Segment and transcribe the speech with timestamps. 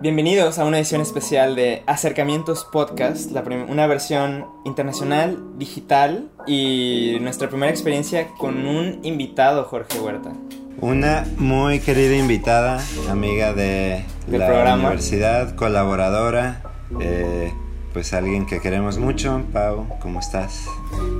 [0.00, 3.32] Bienvenidos a una edición especial de Acercamientos Podcast,
[3.68, 10.32] una versión internacional, digital y nuestra primera experiencia con un invitado, Jorge Huerta.
[10.80, 12.80] Una muy querida invitada,
[13.10, 16.62] amiga de la universidad, colaboradora,
[17.00, 17.52] eh,
[17.98, 19.42] pues alguien que queremos mucho.
[19.52, 20.66] Pau, ¿cómo estás?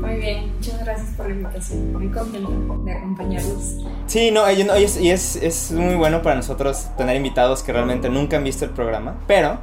[0.00, 1.92] Muy bien, muchas gracias por la invitación.
[1.92, 2.48] Muy contenta
[2.84, 3.78] de acompañarlos.
[4.06, 8.44] Sí, no, y es, es, muy bueno para nosotros tener invitados que realmente nunca han
[8.44, 9.58] visto el programa, pero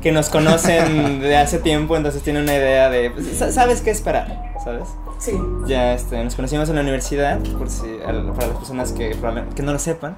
[0.00, 4.52] que nos conocen de hace tiempo, entonces tienen una idea de, pues, sabes qué esperar,
[4.62, 4.86] ¿sabes?
[5.18, 5.32] Sí.
[5.66, 9.16] Ya este, nos conocimos en la universidad, por si, para las personas que,
[9.56, 10.16] que no lo sepan.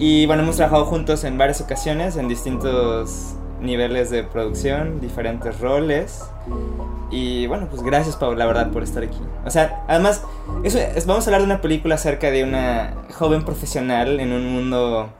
[0.00, 6.24] Y bueno, hemos trabajado juntos en varias ocasiones, en distintos niveles de producción, diferentes roles.
[7.10, 9.18] Y bueno, pues gracias, Pau, la verdad, por estar aquí.
[9.44, 10.22] O sea, además,
[10.64, 15.12] eso vamos a hablar de una película acerca de una joven profesional en un mundo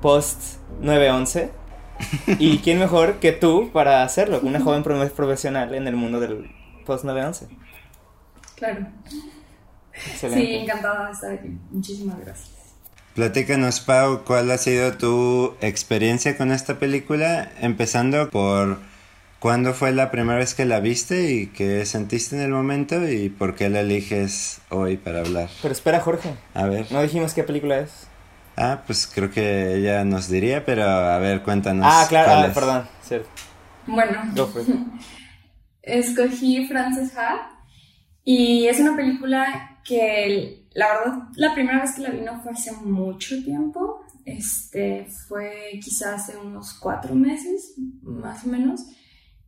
[0.00, 1.50] post 911.
[2.38, 4.40] ¿Y quién mejor que tú para hacerlo?
[4.42, 6.50] Una joven profesional en el mundo del
[6.84, 7.48] post 911.
[8.54, 8.86] Claro.
[9.92, 11.58] Sí, encantada de estar aquí.
[11.70, 12.55] Muchísimas gracias.
[13.16, 17.50] Platícanos, Pau, ¿cuál ha sido tu experiencia con esta película?
[17.62, 18.78] Empezando por
[19.38, 23.30] cuándo fue la primera vez que la viste y qué sentiste en el momento y
[23.30, 25.48] por qué la eliges hoy para hablar.
[25.62, 26.34] Pero espera, Jorge.
[26.52, 26.92] A ver.
[26.92, 28.06] No dijimos qué película es.
[28.54, 31.86] Ah, pues creo que ella nos diría, pero a ver, cuéntanos.
[31.88, 33.30] Ah, claro, ah, perdón, cierto.
[33.86, 34.24] Bueno,
[35.82, 37.50] escogí Frances Ha
[38.24, 42.52] y es una película que la verdad, la primera vez que la vi no fue
[42.52, 48.82] hace mucho tiempo, este, fue quizás hace unos cuatro meses, más o menos.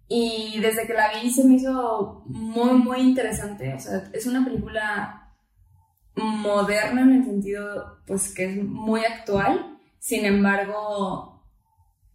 [0.08, 3.74] Y desde que la vi se me hizo muy, muy interesante.
[3.74, 5.34] O sea, es una película
[6.16, 9.78] moderna en el sentido, pues, que es muy actual.
[9.98, 11.44] Sin embargo,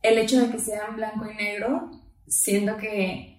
[0.02, 1.91] el hecho de que sea en blanco y negro,
[2.25, 3.33] siento que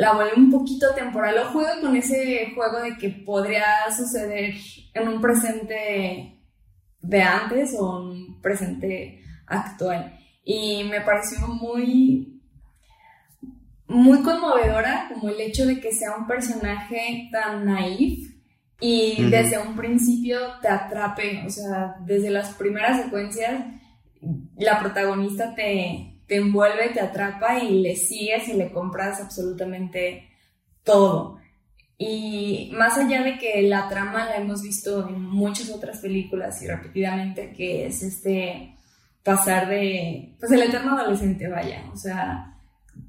[0.00, 1.36] la vuelve un poquito temporal.
[1.38, 4.54] O juega con ese juego de que podría suceder
[4.94, 6.40] en un presente
[7.02, 10.18] de antes o un presente actual.
[10.42, 12.40] Y me pareció muy,
[13.88, 18.36] muy conmovedora como el hecho de que sea un personaje tan naif
[18.80, 23.66] y desde un principio te atrape, o sea, desde las primeras secuencias
[24.56, 30.28] la protagonista te, te envuelve, te atrapa y le sigues y le compras absolutamente
[30.84, 31.38] todo.
[31.98, 36.68] Y más allá de que la trama la hemos visto en muchas otras películas y
[36.68, 38.76] repetidamente, que es este
[39.24, 42.56] pasar de, pues el eterno adolescente, vaya, o sea,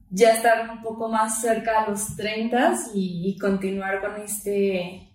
[0.10, 5.12] ya estar un poco más cerca a los 30 y, continuar con este,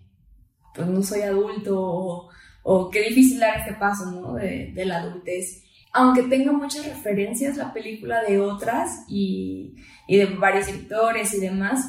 [0.73, 2.29] pues no soy adulto
[2.63, 4.35] o, qué difícil dar este paso, ¿no?
[4.35, 5.66] De, de la adultez
[5.97, 9.73] aunque tenga muchas referencias la película de otras y,
[10.07, 11.83] de varios directores y demás,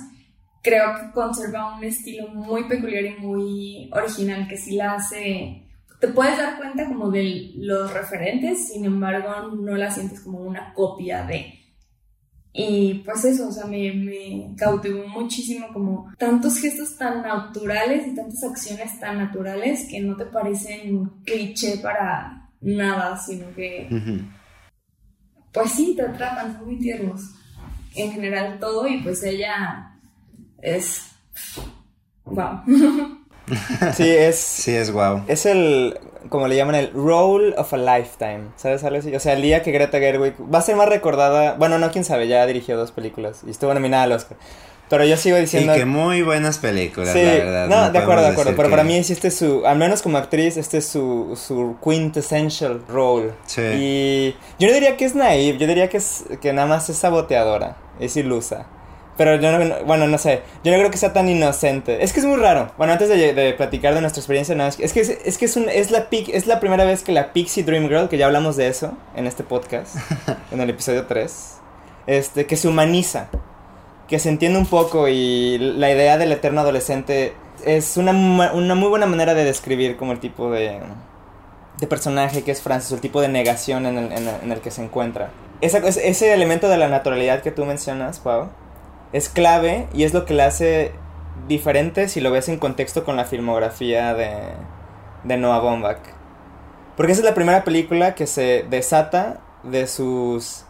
[0.62, 5.66] creo que conserva un estilo muy peculiar y muy original que sí la hace...
[6.00, 10.72] Te puedes dar cuenta como de los referentes, sin embargo no la sientes como una
[10.72, 11.54] copia de...
[12.54, 18.14] Y pues eso, o sea, me, me cautivó muchísimo como tantos gestos tan naturales y
[18.14, 23.88] tantas acciones tan naturales que no te parecen cliché para nada, sino que,
[25.52, 27.22] pues sí, te atrapan, son muy tiernos.
[27.94, 29.96] En general todo y pues ella
[30.62, 31.10] es,
[32.24, 32.60] wow.
[33.94, 34.36] sí, es...
[34.38, 35.22] Sí, es wow.
[35.26, 35.98] Es el,
[36.28, 39.14] como le llaman, el role of a lifetime, ¿sabes algo así?
[39.14, 42.04] O sea, el día que Greta Gerwig va a ser más recordada, bueno, no, quién
[42.04, 44.36] sabe, ya dirigió dos películas y estuvo nominada al Oscar.
[44.88, 45.74] Pero yo sigo diciendo.
[45.74, 47.68] Y que muy buenas películas, la verdad.
[47.68, 48.54] No, de acuerdo, de acuerdo.
[48.56, 49.66] Pero para mí, este es su.
[49.66, 53.32] Al menos como actriz, este es su, su quintessential role.
[53.46, 53.62] Sí.
[53.62, 56.96] Y yo no diría que es naive, yo diría que, es, que nada más es
[56.96, 58.66] saboteadora, es ilusa.
[59.18, 62.04] Pero yo no, bueno, no sé, yo no creo que sea tan inocente.
[62.04, 62.70] Es que es muy raro.
[62.78, 65.44] Bueno, antes de, de platicar de nuestra experiencia, no, es que es, que es, que
[65.44, 68.26] es, un, es, la, es la primera vez que la Pixie Dream Girl, que ya
[68.26, 69.96] hablamos de eso en este podcast,
[70.52, 71.54] en el episodio 3,
[72.06, 73.28] este, que se humaniza
[74.08, 77.34] que se entiende un poco y la idea del eterno adolescente
[77.64, 78.12] es una,
[78.52, 80.80] una muy buena manera de describir como el tipo de,
[81.78, 84.82] de personaje que es Francis, el tipo de negación en el, en el, que se
[84.82, 85.30] encuentra.
[85.60, 88.48] Esa, ese elemento de la naturalidad que tú mencionas, Pau,
[89.12, 90.92] es clave y es lo que le hace
[91.46, 94.30] diferente si lo ves en contexto con la filmografía de,
[95.24, 96.00] de Noah Baumbach.
[96.96, 100.64] Porque esa es la primera película que se desata de sus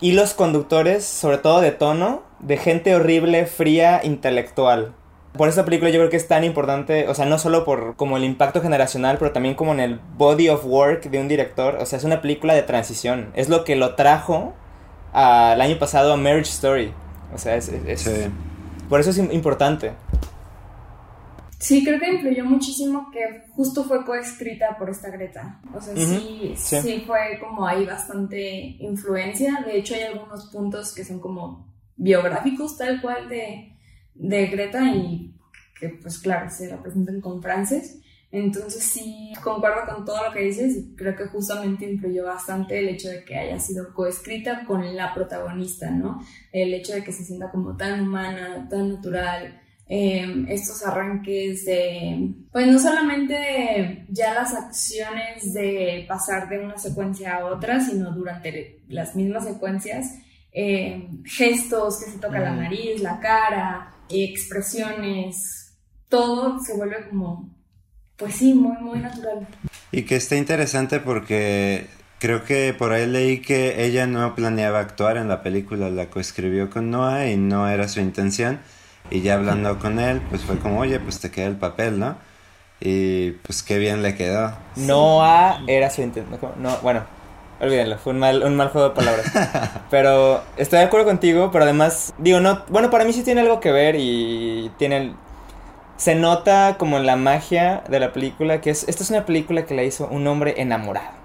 [0.00, 4.94] hilos conductores, sobre todo de tono, de gente horrible, fría, intelectual.
[5.36, 8.16] Por esta película yo creo que es tan importante, o sea, no solo por como
[8.16, 11.76] el impacto generacional, pero también como en el body of work de un director.
[11.76, 13.30] O sea, es una película de transición.
[13.34, 14.54] Es lo que lo trajo
[15.12, 16.92] al año pasado a Marriage Story.
[17.34, 17.70] O sea, es...
[18.88, 19.92] Por eso es importante.
[21.58, 25.60] Sí, creo que influyó muchísimo que justo fue coescrita por esta Greta.
[25.74, 29.62] O sea, sí, sí, fue como ahí bastante influencia.
[29.66, 31.67] De hecho, hay algunos puntos que son como
[31.98, 33.76] biográficos tal cual de,
[34.14, 35.34] de Greta y
[35.78, 38.00] que pues claro, se representan con Frances.
[38.30, 42.88] Entonces sí, concuerdo con todo lo que dices y creo que justamente influyó bastante el
[42.88, 46.22] hecho de que haya sido coescrita con la protagonista, ¿no?
[46.52, 49.60] El hecho de que se sienta como tan humana, tan natural,
[49.90, 57.36] Em, estos arranques de, pues no solamente ya las acciones de pasar de una secuencia
[57.36, 60.18] a otra, sino durante las mismas secuencias,
[60.52, 65.76] em, gestos que se toca la nariz, la cara, expresiones,
[66.08, 67.50] todo se vuelve como,
[68.16, 69.46] pues sí, muy, muy natural.
[69.92, 71.86] Y que está interesante porque
[72.18, 76.70] creo que por ahí leí que ella no planeaba actuar en la película, la coescribió
[76.70, 78.60] con Noah y no era su intención
[79.10, 82.16] y ya hablando con él, pues fue como, oye, pues te queda el papel, ¿no?
[82.80, 84.52] Y pues qué bien le quedó.
[84.76, 86.54] Noah era su intento.
[86.58, 87.04] No, bueno,
[87.60, 89.26] olvídenlo, fue un mal, un mal juego de palabras.
[89.90, 93.60] pero estoy de acuerdo contigo, pero además, digo, no, bueno, para mí sí tiene algo
[93.60, 95.14] que ver y tiene...
[95.96, 99.66] Se nota como en la magia de la película, que es, esta es una película
[99.66, 101.18] que la hizo un hombre enamorado.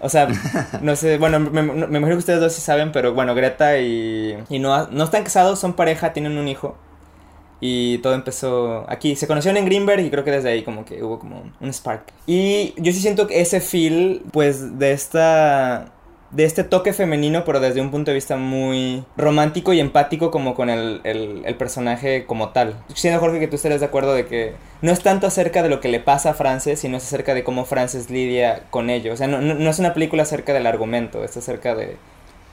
[0.00, 0.28] O sea,
[0.82, 4.38] no sé, bueno, me, me, imagino que ustedes dos sí saben, pero bueno, Greta y,
[4.48, 6.76] y Noah no están casados, son pareja, tienen un hijo.
[7.64, 9.14] Y todo empezó aquí.
[9.14, 12.12] Se conocieron en Greenberg y creo que desde ahí como que hubo como un spark.
[12.26, 15.92] Y yo sí siento que ese feel, pues, de esta
[16.32, 20.54] de este toque femenino, pero desde un punto de vista muy romántico y empático como
[20.54, 22.74] con el, el, personaje como tal.
[22.94, 25.80] Siento, Jorge, que tú estarías de acuerdo de que no es tanto acerca de lo
[25.80, 29.12] que le pasa a Frances, sino es acerca de cómo Frances lidia con ello.
[29.12, 31.96] O sea, no, no, es una película acerca del argumento, es acerca de,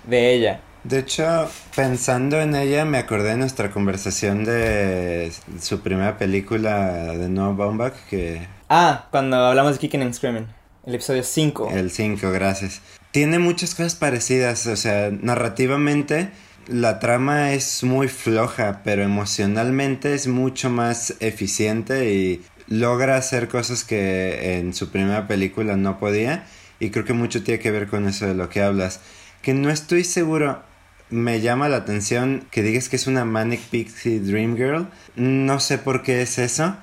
[0.03, 0.61] de ella.
[0.83, 5.31] De hecho, pensando en ella, me acordé de nuestra conversación de
[5.61, 8.47] su primera película de Noah Baumbach que...
[8.69, 10.47] Ah, cuando hablamos de Kicking and Screaming.
[10.85, 11.71] El episodio 5.
[11.73, 12.81] El 5, gracias.
[13.11, 16.31] Tiene muchas cosas parecidas, o sea, narrativamente
[16.69, 23.83] la trama es muy floja, pero emocionalmente es mucho más eficiente y logra hacer cosas
[23.83, 26.45] que en su primera película no podía.
[26.79, 29.01] Y creo que mucho tiene que ver con eso de lo que hablas.
[29.41, 30.61] Que no estoy seguro,
[31.09, 34.87] me llama la atención que digas que es una Manic Pixie Dream Girl.
[35.15, 36.75] No sé por qué es eso,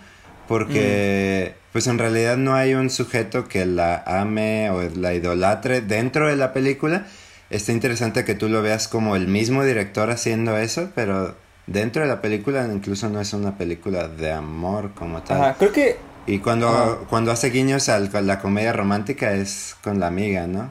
[0.48, 1.54] porque...
[1.54, 6.26] Mm pues en realidad no hay un sujeto que la ame o la idolatre dentro
[6.26, 7.06] de la película.
[7.50, 11.36] Está interesante que tú lo veas como el mismo director haciendo eso, pero
[11.66, 15.42] dentro de la película incluso no es una película de amor como tal.
[15.42, 15.98] Ajá, creo que...
[16.26, 20.70] Y cuando, cuando hace guiños a la comedia romántica es con la amiga, ¿no?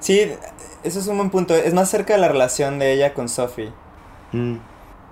[0.00, 0.28] Sí,
[0.84, 1.54] eso es un buen punto.
[1.54, 3.72] Es más cerca de la relación de ella con Sophie.
[4.32, 4.56] Mm.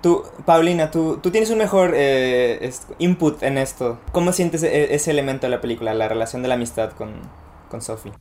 [0.01, 3.99] Tú, Paulina, tú, tú tienes un mejor eh, input en esto.
[4.11, 7.13] ¿Cómo sientes e, ese elemento de la película, la relación de la amistad con,
[7.69, 8.11] con Sophie?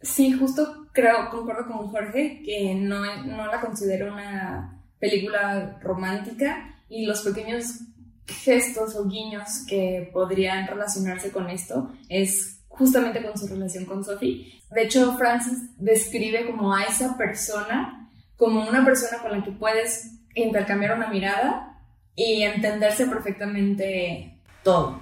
[0.00, 7.06] Sí, justo creo, concuerdo con Jorge, que no, no la considero una película romántica y
[7.06, 7.80] los pequeños
[8.26, 14.60] gestos o guiños que podrían relacionarse con esto es justamente con su relación con Sophie.
[14.70, 20.18] De hecho, Francis describe como a esa persona como una persona con la que puedes
[20.34, 21.78] intercambiar una mirada
[22.16, 25.00] y entenderse perfectamente todo.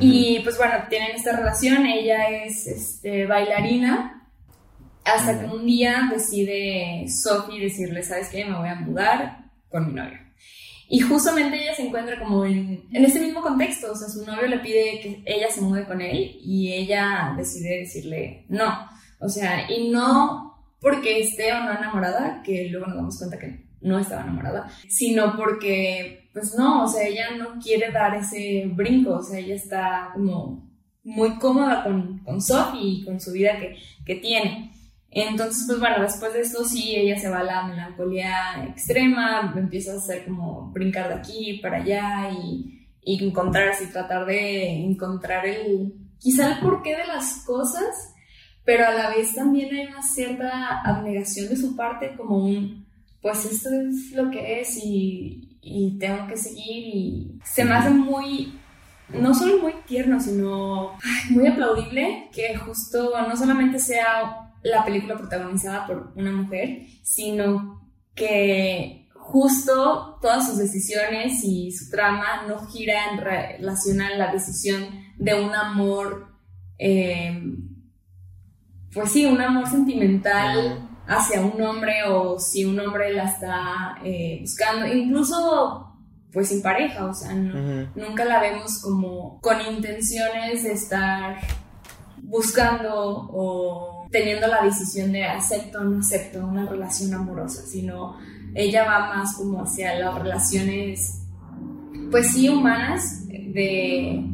[0.00, 4.28] Y pues bueno, tienen esta relación, ella es este, bailarina,
[5.04, 8.44] hasta que un día decide Sophie decirle, ¿sabes qué?
[8.44, 10.23] Me voy a mudar con mi novio.
[10.88, 14.46] Y justamente ella se encuentra como en, en este mismo contexto, o sea, su novio
[14.46, 18.88] le pide que ella se mude con él y ella decide decirle no.
[19.20, 23.64] O sea, y no porque esté o no enamorada, que luego nos damos cuenta que
[23.80, 29.14] no estaba enamorada, sino porque, pues no, o sea, ella no quiere dar ese brinco,
[29.14, 30.70] o sea, ella está como
[31.02, 34.73] muy cómoda con, con Sophie y con su vida que, que tiene.
[35.16, 39.92] Entonces, pues bueno, después de esto sí, ella se va a la melancolía extrema, empieza
[39.92, 45.46] a hacer como brincar de aquí para allá y, y encontrarse y tratar de encontrar
[45.46, 48.12] el, quizá el porqué de las cosas,
[48.64, 52.84] pero a la vez también hay una cierta abnegación de su parte, como un,
[53.22, 57.90] pues esto es lo que es y, y tengo que seguir y se me hace
[57.90, 58.58] muy
[59.10, 60.96] no solo muy tierno, sino
[61.30, 69.08] muy aplaudible que justo no solamente sea la película protagonizada por una mujer, sino que
[69.12, 75.34] justo todas sus decisiones y su trama no gira en relación a la decisión de
[75.34, 76.28] un amor,
[76.78, 77.40] eh,
[78.92, 84.38] pues sí, un amor sentimental hacia un hombre o si un hombre la está eh,
[84.40, 85.90] buscando, incluso
[86.32, 91.36] pues sin pareja, o sea, nunca la vemos como con intenciones de estar
[92.22, 98.16] buscando o teniendo la decisión de acepto o no acepto una relación amorosa, sino
[98.54, 101.18] ella va más como hacia las relaciones,
[102.12, 104.24] pues sí, humanas, de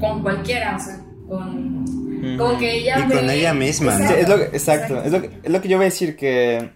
[0.00, 3.06] con cualquiera, o sea, con, con que ella...
[3.06, 3.92] Y con ella misma.
[3.92, 6.16] Exacto, es lo que, exacto, Es, lo que, es lo que yo voy a decir
[6.16, 6.70] que...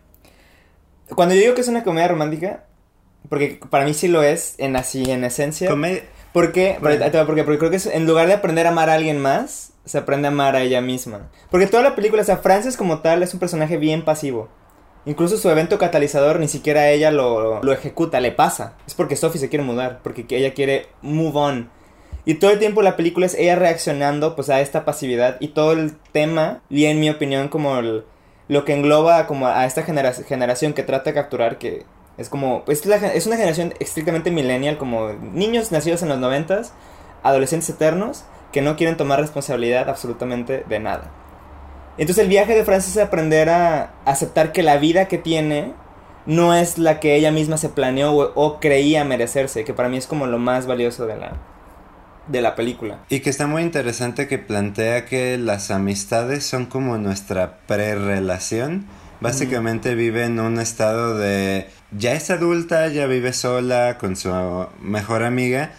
[1.17, 2.67] Cuando yo digo que es una comedia romántica,
[3.29, 5.69] porque para mí sí lo es, en así, en esencia.
[5.69, 6.03] Comedia...
[6.33, 6.77] ¿Por qué?
[6.81, 10.28] Porque, porque creo que en lugar de aprender a amar a alguien más, se aprende
[10.28, 11.31] a amar a ella misma.
[11.50, 14.49] Porque toda la película, o sea, Frances como tal es un personaje bien pasivo.
[15.07, 18.75] Incluso su evento catalizador ni siquiera ella lo, lo ejecuta, le pasa.
[18.87, 21.71] Es porque Sophie se quiere mudar, porque ella quiere move on.
[22.25, 25.73] Y todo el tiempo la película es ella reaccionando pues a esta pasividad y todo
[25.73, 30.83] el tema, y en mi opinión como lo que engloba como a esta generación que
[30.83, 31.85] trata de capturar que
[32.19, 36.73] es como es, es una generación estrictamente millennial como niños nacidos en los noventas,
[37.23, 41.11] adolescentes eternos que no quieren tomar responsabilidad absolutamente de nada.
[41.99, 45.73] Entonces el viaje de Frances es aprender a aceptar que la vida que tiene
[46.26, 50.07] no es la que ella misma se planeó o, creía merecerse, que para mí es
[50.07, 51.33] como lo más valioso de la,
[52.26, 52.99] de la película.
[53.09, 58.87] Y que está muy interesante que plantea que las amistades son como nuestra pre-relación.
[59.21, 64.31] Básicamente vive en un estado de ya es adulta, ya vive sola con su
[64.81, 65.71] mejor amiga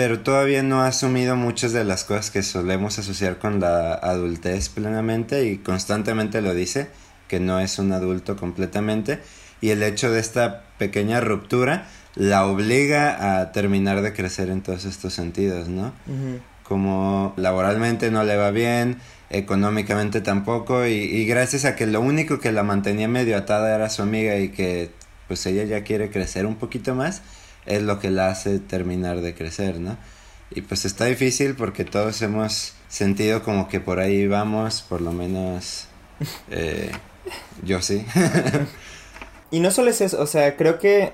[0.00, 4.70] pero todavía no ha asumido muchas de las cosas que solemos asociar con la adultez
[4.70, 6.88] plenamente y constantemente lo dice,
[7.28, 9.20] que no es un adulto completamente
[9.60, 14.86] y el hecho de esta pequeña ruptura la obliga a terminar de crecer en todos
[14.86, 15.92] estos sentidos, ¿no?
[16.62, 18.96] Como laboralmente no le va bien,
[19.28, 23.90] económicamente tampoco y, y gracias a que lo único que la mantenía medio atada era
[23.90, 24.92] su amiga y que
[25.28, 27.20] pues ella ya quiere crecer un poquito más,
[27.70, 29.96] es lo que la hace terminar de crecer, ¿no?
[30.50, 35.12] Y pues está difícil porque todos hemos sentido como que por ahí vamos, por lo
[35.12, 35.86] menos
[36.50, 36.90] eh,
[37.62, 38.04] yo sí.
[39.50, 41.12] y no solo es eso, o sea, creo que,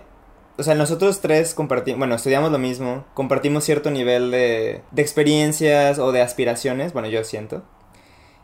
[0.56, 5.98] o sea, nosotros tres compartimos, bueno, estudiamos lo mismo, compartimos cierto nivel de, de experiencias
[5.98, 7.62] o de aspiraciones, bueno, yo siento.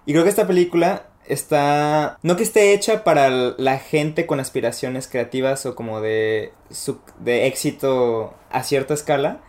[0.04, 2.18] Y creo que esta película está...
[2.22, 6.52] No que esté hecha para la gente con aspiraciones creativas o como de,
[7.20, 9.40] de éxito a cierta escala,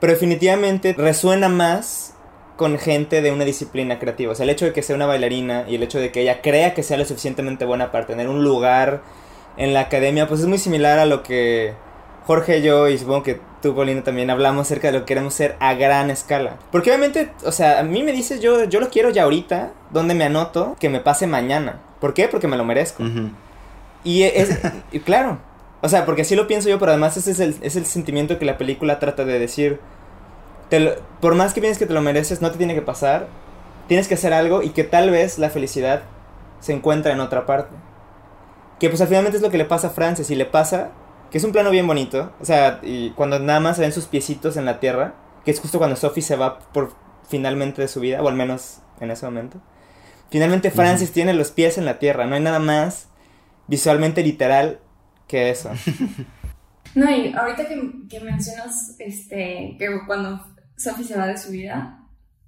[0.00, 2.14] pero definitivamente resuena más
[2.56, 4.32] con gente de una disciplina creativa.
[4.32, 6.42] O sea, el hecho de que sea una bailarina y el hecho de que ella
[6.42, 9.02] crea que sea lo suficientemente buena para tener un lugar
[9.56, 11.74] en la academia, pues es muy similar a lo que
[12.28, 15.56] Jorge, yo y supongo que tú, Paulina, también hablamos acerca de lo que queremos ser
[15.60, 16.58] a gran escala.
[16.70, 20.14] Porque obviamente, o sea, a mí me dices, yo, yo lo quiero ya ahorita, donde
[20.14, 21.80] me anoto, que me pase mañana.
[22.02, 22.28] ¿Por qué?
[22.28, 23.02] Porque me lo merezco.
[24.04, 24.58] Y es,
[25.06, 25.38] claro,
[25.80, 28.38] o sea, porque así lo pienso yo, pero además ese es el, es el sentimiento
[28.38, 29.80] que la película trata de decir.
[31.20, 33.28] por más que pienses que te lo mereces, no te tiene que pasar.
[33.86, 36.02] Tienes que hacer algo y que tal vez la felicidad
[36.60, 37.74] se encuentra en otra parte.
[38.80, 40.90] Que pues al finalmente es lo que le pasa a Frances y le pasa
[41.30, 42.32] que es un plano bien bonito.
[42.40, 45.60] O sea, y cuando nada más se ven sus piecitos en la tierra, que es
[45.60, 46.94] justo cuando Sophie se va por
[47.28, 49.60] finalmente de su vida, o al menos en ese momento.
[50.30, 53.08] Finalmente Francis tiene los pies en la tierra, no hay nada más
[53.66, 54.80] visualmente literal
[55.26, 55.70] que eso.
[56.94, 60.40] No, y ahorita que, que mencionas este, que cuando
[60.76, 61.98] Sophie se va de su vida,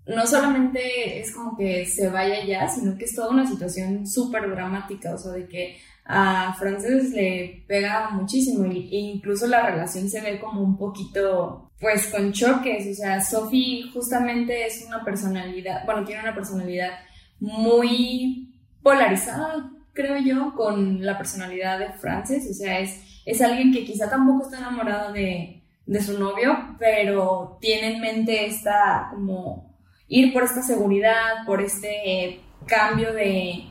[0.06, 4.50] no solamente es como que se vaya ya, sino que es toda una situación súper
[4.50, 10.20] dramática, o sea, de que a Frances le pega muchísimo e incluso la relación se
[10.20, 16.04] ve como un poquito pues con choques, o sea, Sophie justamente es una personalidad, bueno,
[16.04, 16.90] tiene una personalidad
[17.38, 18.52] muy
[18.82, 24.10] polarizada, creo yo, con la personalidad de Frances, o sea, es, es alguien que quizá
[24.10, 29.74] tampoco está enamorado de, de su novio, pero tiene en mente esta como
[30.06, 33.64] ir por esta seguridad, por este cambio de,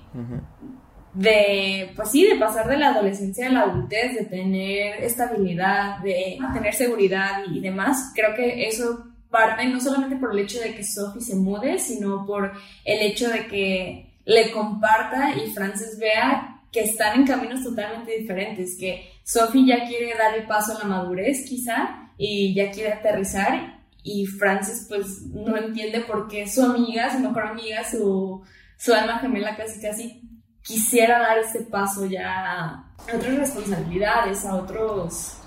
[1.13, 6.37] de, pues sí, de pasar de la adolescencia a la adultez, de tener estabilidad, de
[6.53, 10.83] tener seguridad y, demás, creo que eso parte no solamente por el hecho de que
[10.83, 12.51] Sophie se mude, sino por
[12.83, 18.77] el hecho de que le comparta y Frances vea que están en caminos totalmente diferentes,
[18.79, 23.79] que Sophie ya quiere dar el paso a la madurez quizá y ya quiere aterrizar
[24.03, 28.43] y Frances pues no entiende por qué su amiga, su mejor amiga, su,
[28.77, 30.28] su alma gemela casi casi
[30.61, 35.37] quisiera dar ese paso ya a otras responsabilidades, a otros...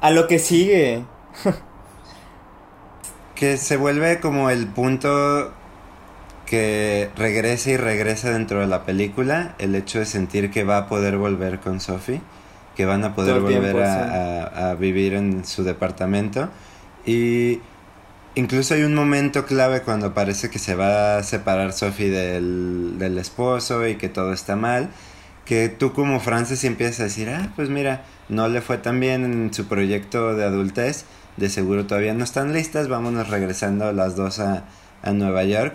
[0.00, 1.04] A lo que sigue.
[3.34, 5.52] que se vuelve como el punto
[6.44, 10.86] que regresa y regresa dentro de la película, el hecho de sentir que va a
[10.88, 12.20] poder volver con Sophie,
[12.74, 16.48] que van a poder volver a, a, vivir en su departamento.
[17.06, 17.60] Y
[18.34, 23.18] incluso hay un momento clave cuando parece que se va a separar Sophie del, del
[23.18, 24.90] esposo y que todo está mal,
[25.44, 29.24] que tú como Frances empiezas a decir, ah, pues mira, no le fue tan bien
[29.24, 31.04] en su proyecto de adultez,
[31.36, 34.64] de seguro todavía no están listas, vámonos regresando las dos a,
[35.02, 35.74] a Nueva York.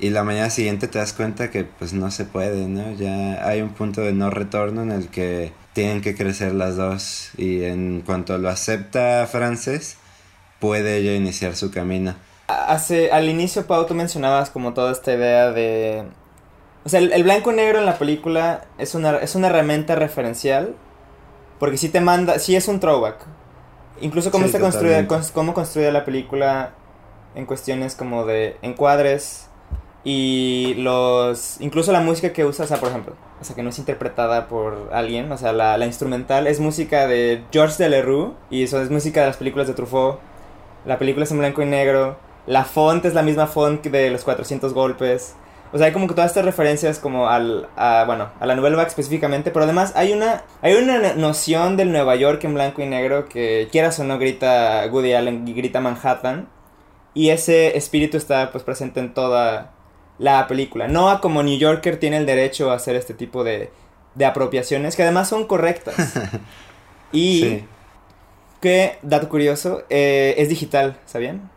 [0.00, 2.94] Y la mañana siguiente te das cuenta que pues no se puede, ¿no?
[2.94, 7.32] Ya hay un punto de no retorno en el que tienen que crecer las dos
[7.36, 9.98] y en cuanto lo acepta Frances,
[10.60, 12.14] puede ella iniciar su camino.
[12.46, 16.04] Hace, al inicio, Pau, tú mencionabas como toda esta idea de...
[16.84, 20.74] O sea, el, blanco y negro en la película es una, es una herramienta referencial.
[21.58, 23.16] Porque sí te manda, sí es un throwback.
[24.00, 26.72] Incluso cómo está construida, cómo construida la película
[27.34, 29.48] en cuestiones como de encuadres
[30.02, 31.60] y los...
[31.60, 34.48] Incluso la música que usa, o sea, por ejemplo, o sea, que no es interpretada
[34.48, 38.90] por alguien, o sea, la, la instrumental es música de Georges Delerue y eso es
[38.90, 40.18] música de las películas de Truffaut
[40.84, 44.24] la película es en blanco y negro, la font es la misma font de los
[44.24, 45.34] 400 golpes.
[45.72, 48.82] O sea, hay como que todas estas referencias como al, a, bueno, a la novela
[48.82, 53.28] específicamente, pero además hay una, hay una noción del Nueva York en blanco y negro
[53.28, 56.48] que quieras o no grita Woody Allen y grita Manhattan.
[57.14, 59.72] Y ese espíritu está pues presente en toda
[60.18, 60.88] la película.
[60.88, 63.70] Noah como New Yorker tiene el derecho a hacer este tipo de,
[64.14, 65.94] de apropiaciones que además son correctas.
[67.12, 67.62] y
[68.60, 71.50] que, dato curioso, eh, es digital, ¿sabían?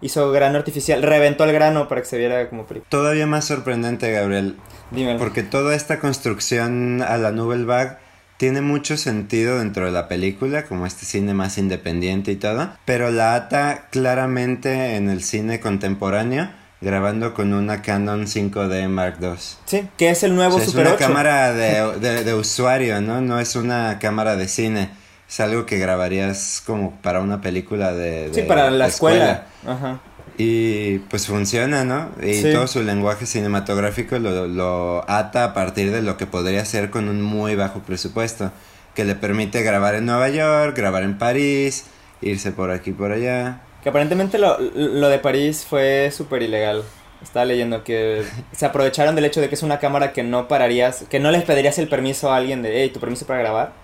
[0.00, 2.90] Hizo grano artificial, reventó el grano para que se viera como película.
[2.90, 4.56] Todavía más sorprendente, Gabriel.
[4.90, 5.18] Dímelo.
[5.18, 7.96] Porque toda esta construcción a la Nouvelle Vague
[8.36, 13.12] tiene mucho sentido dentro de la película, como este cine más independiente y todo, pero
[13.12, 19.30] la ata claramente en el cine contemporáneo, grabando con una Canon 5D Mark II.
[19.66, 23.20] Sí, que es el nuevo Es una cámara de, de usuario, ¿no?
[23.20, 24.90] No es una cámara de cine
[25.32, 28.28] es algo que grabarías como para una película de...
[28.34, 29.46] sí, para la escuela.
[29.66, 29.98] Ajá.
[30.36, 32.10] Y pues funciona, ¿no?
[32.22, 36.90] Y todo su lenguaje cinematográfico lo, lo, ata a partir de lo que podría ser
[36.90, 38.52] con un muy bajo presupuesto,
[38.94, 41.86] que le permite grabar en Nueva York, grabar en París,
[42.20, 43.62] irse por aquí por allá.
[43.82, 46.82] Que aparentemente lo, lo de París fue súper ilegal.
[47.22, 51.06] Estaba leyendo que se aprovecharon del hecho de que es una cámara que no pararías,
[51.08, 53.81] que no les pedirías el permiso a alguien de, hey, tu permiso para grabar.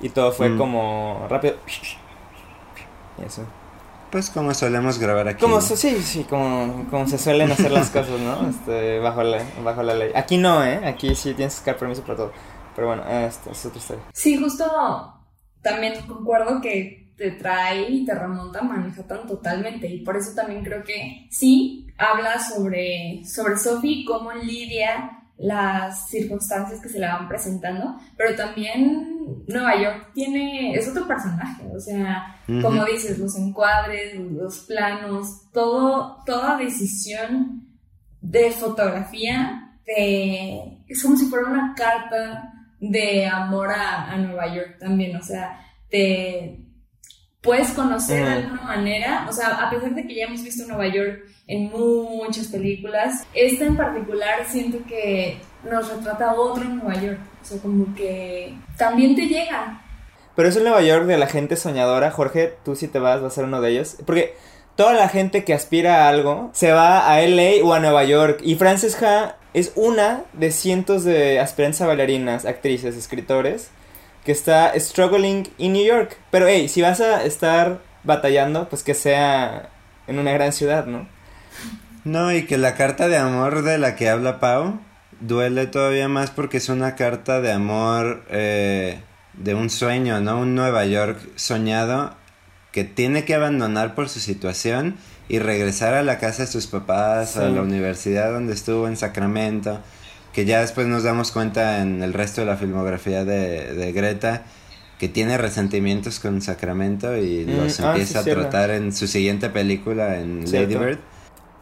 [0.00, 0.58] Y todo fue mm.
[0.58, 1.56] como rápido.
[3.18, 3.44] Y eso.
[4.10, 5.40] Pues como solemos grabar aquí.
[5.40, 8.48] Como, sí, sí, como, como se suelen hacer las cosas, ¿no?
[8.48, 10.12] Este, bajo, la, bajo la ley.
[10.14, 10.80] Aquí no, ¿eh?
[10.86, 12.32] Aquí sí tienes que sacar permiso para todo.
[12.74, 14.04] Pero bueno, esto es otra historia.
[14.12, 14.64] Sí, justo
[15.60, 19.88] también concuerdo que te trae y te remonta a Manhattan totalmente.
[19.88, 26.80] Y por eso también creo que sí habla sobre, sobre Sophie, cómo lidia las circunstancias
[26.80, 32.40] que se le van presentando, pero también Nueva York tiene, es otro personaje, o sea,
[32.46, 37.68] como dices, los encuadres, los planos, todo, toda decisión
[38.20, 44.78] de fotografía de, es como si fuera una carta de amor a, a Nueva York
[44.80, 46.67] también, o sea, te
[47.40, 50.88] puedes conocer de alguna manera, o sea, a pesar de que ya hemos visto Nueva
[50.88, 53.24] York en muchas películas.
[53.32, 57.20] Esta en particular siento que nos retrata otro Nueva York.
[57.40, 59.82] O sea, como que también te llega.
[60.34, 62.10] Pero es el Nueva York de la gente soñadora.
[62.10, 63.96] Jorge, tú si te vas, vas a ser uno de ellos.
[64.04, 64.36] Porque
[64.76, 68.40] toda la gente que aspira a algo se va a LA o a Nueva York.
[68.42, 73.70] Y Frances Ha es una de cientos de aspirantes a bailarinas, actrices, escritores
[74.24, 76.16] que está struggling in New York.
[76.30, 79.70] Pero hey, si vas a estar batallando, pues que sea
[80.06, 81.08] en una gran ciudad, ¿no?
[82.04, 84.80] No, y que la carta de amor de la que habla Pau
[85.20, 89.00] duele todavía más porque es una carta de amor eh,
[89.34, 90.40] de un sueño, ¿no?
[90.40, 92.14] Un Nueva York soñado
[92.72, 94.96] que tiene que abandonar por su situación
[95.28, 99.80] y regresar a la casa de sus papás, a la universidad donde estuvo en Sacramento,
[100.38, 104.44] que ya después nos damos cuenta en el resto de la filmografía de, Greta
[104.96, 109.50] que tiene resentimientos con Sacramento y mm, los ah, empieza a tratar en su siguiente
[109.50, 111.00] película en Lady Bird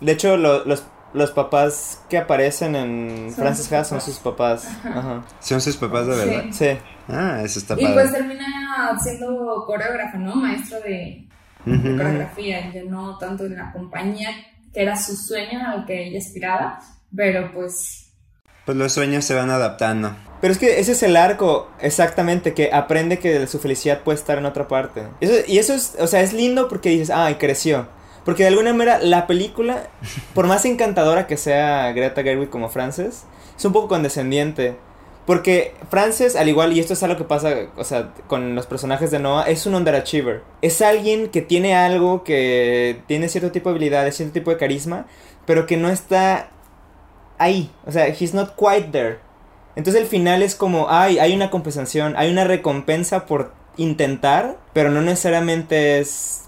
[0.00, 0.84] de hecho, los,
[1.14, 4.68] los papás que aparecen en Francis Ha son sus papás.
[5.40, 6.44] Son sus papás de verdad.
[6.52, 6.66] Sí.
[7.08, 7.90] Ah, eso está padre.
[7.90, 8.46] Y pues termina
[9.02, 10.36] siendo coreógrafa, ¿no?
[10.36, 11.26] Maestro de,
[11.64, 14.28] coreografía, ya no tanto en la compañía,
[14.74, 16.78] que era su sueño al que ella aspiraba,
[17.14, 18.05] pero pues
[18.66, 20.14] pues los sueños se van adaptando.
[20.40, 24.36] Pero es que ese es el arco, exactamente, que aprende que su felicidad puede estar
[24.36, 25.04] en otra parte.
[25.20, 27.88] y eso es, o sea, es lindo porque dices, ay, creció.
[28.24, 29.88] Porque de alguna manera la película,
[30.34, 33.22] por más encantadora que sea Greta Gerwig como Frances,
[33.56, 34.76] es un poco condescendiente.
[35.26, 39.10] Porque Frances, al igual, y esto es algo que pasa, o sea, con los personajes
[39.10, 40.42] de Noah, es un underachiever.
[40.62, 45.06] Es alguien que tiene algo, que tiene cierto tipo de habilidades, cierto tipo de carisma,
[45.44, 46.50] pero que no está
[47.38, 47.70] ahí.
[47.84, 49.18] O sea, he's not quite there.
[49.76, 54.90] Entonces el final es como, ay, hay una compensación, hay una recompensa por intentar, pero
[54.90, 56.44] no necesariamente es,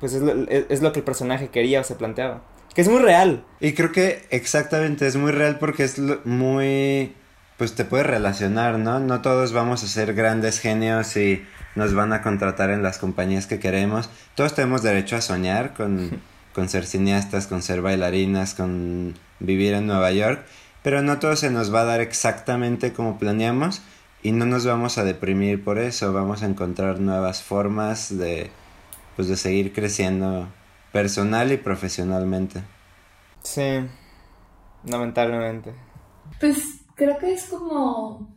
[0.00, 2.42] pues es lo, es lo que el personaje quería o se planteaba.
[2.74, 3.44] Que es muy real.
[3.60, 7.14] Y creo que exactamente es muy real porque es muy,
[7.56, 8.98] pues te puedes relacionar, ¿no?
[8.98, 11.44] No todos vamos a ser grandes genios y
[11.76, 14.10] nos van a contratar en las compañías que queremos.
[14.34, 16.20] Todos tenemos derecho a soñar con,
[16.54, 20.44] con ser cineastas, con ser bailarinas, con vivir en Nueva York
[20.82, 23.82] pero no todo se nos va a dar exactamente como planeamos
[24.22, 28.50] y no nos vamos a deprimir por eso, vamos a encontrar nuevas formas de
[29.16, 30.48] pues de seguir creciendo
[30.90, 32.62] personal y profesionalmente.
[33.42, 33.86] Sí,
[34.84, 35.74] lamentablemente.
[36.40, 38.34] Pues creo que es como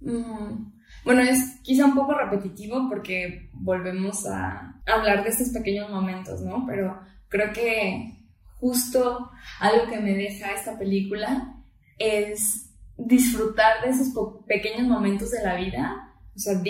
[0.00, 0.72] mm,
[1.04, 6.64] bueno, es quizá un poco repetitivo porque volvemos a hablar de estos pequeños momentos, ¿no?
[6.66, 6.98] Pero
[7.28, 8.18] creo que
[8.60, 11.54] justo algo que me deja esta película
[11.98, 14.08] es disfrutar de esos
[14.46, 16.60] pequeños momentos de la vida, o sea,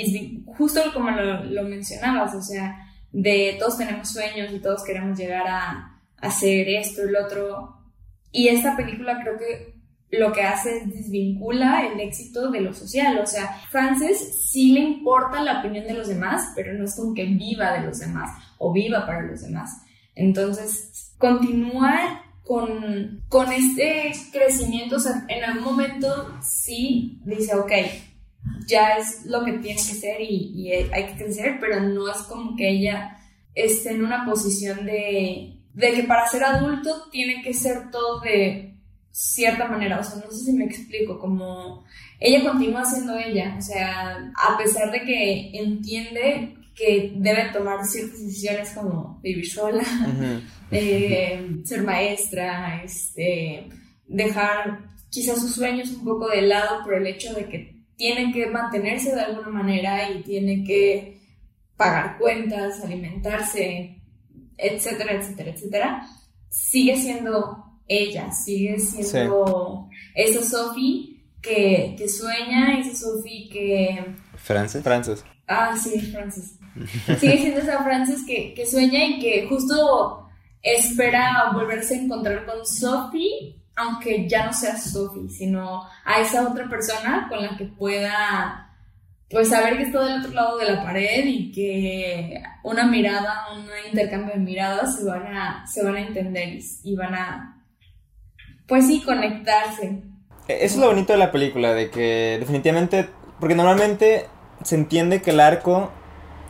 [0.57, 5.94] justo como lo, mencionabas, o sea, de todos tenemos sueños y todos queremos llegar a,
[6.21, 7.77] hacer esto lo otro,
[8.33, 9.79] y esta película creo que
[10.11, 14.81] lo que hace es desvincula el éxito de lo social, o sea, Frances sí le
[14.81, 18.31] importa la opinión de los demás, pero no es como que viva de los demás
[18.59, 19.83] o viva para los demás.
[20.18, 27.70] Entonces, continúa con, con este crecimiento, o sea, en algún momento sí dice, ok,
[28.66, 32.57] ya es lo que tiene que ser y, hay que crecer, pero no es como
[32.57, 33.16] que ella
[33.54, 38.74] esté en una posición de, de que para ser adulto tiene que ser todo de
[39.12, 41.85] cierta manera, o sea, no sé si me explico, como
[42.18, 48.21] ella continúa siendo ella, o sea, a pesar de que entiende que debe tomar ciertas
[48.21, 49.83] decisiones como vivir sola,
[50.71, 53.69] eh, ser maestra, este,
[54.07, 58.47] dejar quizás sus sueños un poco de lado por el hecho de que tiene que
[58.47, 61.21] mantenerse de alguna manera y tiene que
[61.77, 64.01] pagar cuentas, alimentarse,
[64.57, 66.09] etcétera, etcétera, etcétera,
[66.49, 74.14] sigue siendo ella, sigue siendo esa Sophie que, que, sueña, esa Sophie que...
[74.37, 74.83] Frances.
[74.83, 75.25] Frances.
[75.47, 76.59] Ah, sí, Frances.
[77.19, 80.29] Sigue siendo esa Frances que, que sueña y que justo
[80.62, 86.69] espera volverse a encontrar con Sophie, aunque ya no sea Sophie, sino a esa otra
[86.69, 88.64] persona con la que pueda
[89.31, 93.67] pues saber que está del otro lado de la pared y que una mirada, un
[93.91, 97.62] intercambio de miradas se van a, se van a entender y van a,
[98.67, 100.03] pues sí, conectarse.
[100.49, 103.07] Eso es lo bonito de la película, de que definitivamente,
[103.38, 104.27] porque normalmente
[104.62, 105.93] se entiende que el arco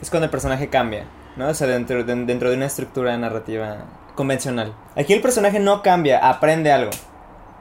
[0.00, 1.04] es cuando el personaje cambia,
[1.36, 1.48] ¿no?
[1.48, 4.74] O sea, dentro de, dentro de una estructura narrativa convencional.
[4.96, 6.90] Aquí el personaje no cambia, aprende algo.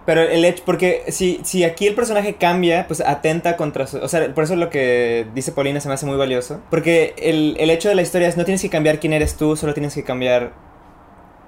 [0.07, 3.97] Pero el hecho, porque si, si aquí el personaje cambia, pues atenta contra su...
[3.97, 6.61] O sea, por eso lo que dice Paulina se me hace muy valioso.
[6.69, 9.73] Porque el, hecho de la historia es no tienes que cambiar quién eres tú, solo
[9.73, 10.53] tienes que cambiar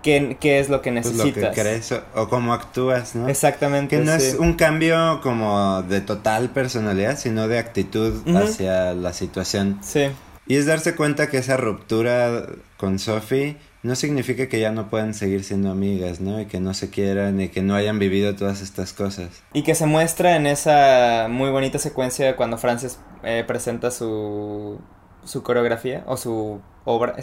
[0.03, 1.31] qué, qué es lo que necesitas.
[1.31, 3.29] Pues lo que crees o, cómo actúas, ¿no?
[3.29, 3.95] Exactamente.
[3.95, 9.79] Que no es un cambio como de total personalidad, sino de actitud hacia la situación.
[9.81, 10.09] Sí.
[10.49, 15.13] Y es darse cuenta que esa ruptura con Sophie no significa que ya no puedan
[15.13, 16.41] seguir siendo amigas, ¿no?
[16.41, 19.43] Y que no se quieran y que no hayan vivido todas estas cosas.
[19.53, 24.79] Y que se muestra en esa muy bonita secuencia cuando Frances eh, presenta su,
[25.23, 27.15] su coreografía o su obra,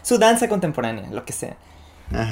[0.00, 1.58] su danza contemporánea, lo que sea.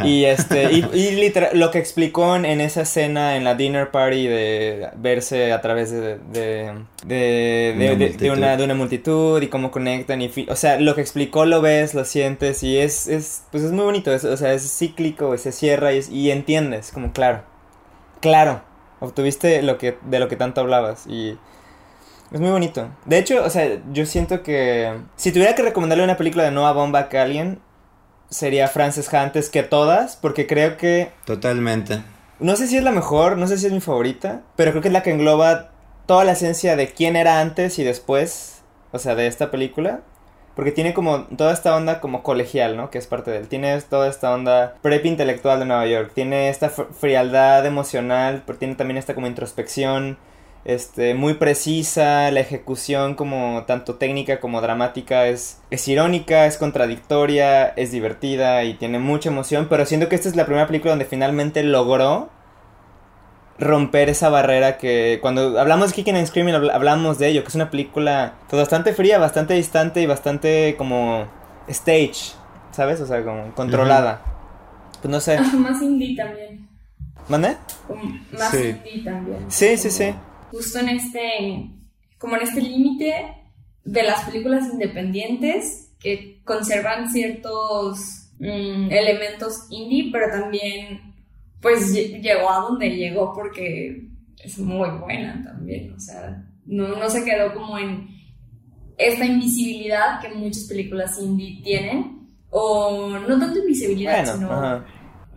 [0.05, 4.89] Y este, y, literal, lo que explicó en, esa escena en la dinner party de
[4.97, 10.31] verse a través de, de, de, de, una, de una multitud y cómo conectan y
[10.49, 13.85] o sea, lo que explicó lo ves, lo sientes y es, es pues es muy
[13.85, 17.43] bonito, o sea, es cíclico, se cierra y, y entiendes, como claro,
[18.21, 18.63] claro,
[19.01, 21.39] obtuviste lo que, de lo que tanto hablabas y
[22.33, 22.89] es muy bonito.
[23.07, 26.73] De hecho, o sea, yo siento que si tuviera que recomendarle una película de Noah
[26.73, 27.61] Baumbach a alguien,
[28.31, 31.11] sería Frances Ha antes que todas, porque creo que...
[31.27, 32.03] Totalmente.
[32.39, 34.89] No sé si es la mejor, no sé si es mi favorita, pero creo que
[34.89, 35.71] es la que engloba
[36.07, 38.63] toda la esencia de quién era antes y después,
[38.93, 40.01] o sea, de esta película.
[40.55, 42.91] porque tiene como toda esta onda como colegial, ¿no?
[42.91, 43.49] Que es parte de él.
[43.49, 46.13] Tiene toda esta onda prep intelectual de Nueva York.
[46.15, 50.19] Tiene esta frialdad emocional, pero tiene también esta como introspección
[50.65, 57.69] este, muy precisa, la ejecución como tanto técnica como dramática es, es irónica, es contradictoria,
[57.69, 61.07] es divertida y tiene mucha emoción, pero siento que esta es la primera película donde
[61.07, 62.29] finalmente logró
[63.59, 67.55] romper esa barrera que cuando hablamos de Kicking and Screaming hablamos de ello, que es
[67.55, 71.27] una película pues, bastante fría, bastante distante y bastante como
[71.69, 72.35] stage,
[72.71, 73.01] ¿sabes?
[73.01, 74.23] O sea, como controlada.
[75.01, 75.41] Pues no sé.
[75.41, 76.69] más indie también.
[77.29, 77.57] ¿Mande?
[78.33, 79.45] más indie también.
[79.49, 80.15] Sí, sí, sí
[80.51, 81.71] justo en este,
[82.19, 83.15] como en este límite
[83.85, 91.15] de las películas independientes que conservan ciertos mm, elementos indie, pero también
[91.61, 94.09] pues llegó a donde llegó porque
[94.43, 98.09] es muy buena también, o sea, no, no se quedó como en
[98.97, 104.85] esta invisibilidad que muchas películas indie tienen, o no tanto invisibilidad, sino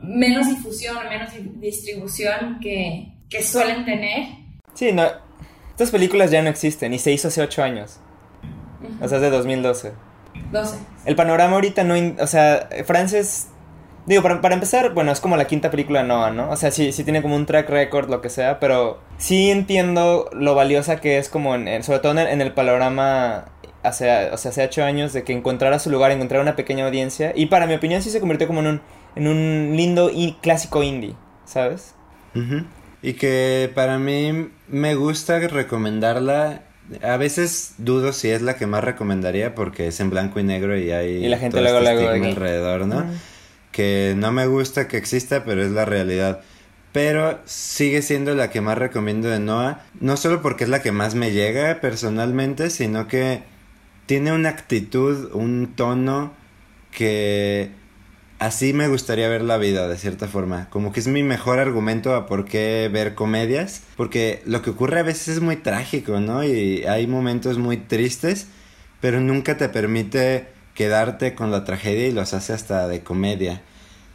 [0.02, 4.43] menos difusión, menos distribución que, que suelen tener
[4.74, 5.04] Sí, no.
[5.72, 8.00] Estas películas ya no existen y se hizo hace 8 años.
[9.02, 9.92] O sea, es de 2012.
[10.52, 10.78] 12.
[11.06, 11.96] El panorama ahorita no.
[12.22, 13.48] O sea, Frances.
[14.06, 16.50] Digo, para, para, empezar, bueno, es como la quinta película de Noah, ¿no?
[16.52, 20.30] O sea, sí, sí tiene como un track record, lo que sea, pero sí entiendo
[20.34, 23.46] lo valiosa que es como, en, sobre todo en el, panorama
[23.82, 27.32] hace, o sea, hace ocho años, de que encontrara su lugar, encontrar una pequeña audiencia.
[27.34, 28.82] Y para mi opinión sí se convirtió como en un,
[29.16, 31.96] en un lindo y clásico indie, ¿sabes?
[33.04, 36.62] Y que para mí me gusta recomendarla.
[37.04, 40.78] A veces dudo si es la que más recomendaría porque es en blanco y negro
[40.78, 43.06] y hay y la gente luego, este luego alrededor, ¿no?
[43.72, 46.42] Que no me gusta que exista, pero es la realidad.
[46.94, 50.92] Pero sigue siendo la que más recomiendo de Noah, no solo porque es la que
[50.92, 53.44] más me llega personalmente, sino que
[54.06, 56.34] tiene una actitud, un tono
[56.92, 57.72] que
[58.40, 60.70] así me gustaría ver la vida, de cierta forma.
[60.70, 63.82] Como que es mi mejor argumento a por qué ver comedias.
[63.96, 66.44] Porque lo que ocurre a veces es muy trágico, ¿no?
[66.44, 68.48] Y hay momentos muy tristes,
[69.00, 73.62] pero nunca te permite quedarte con la tragedia y los hace hasta de comedia.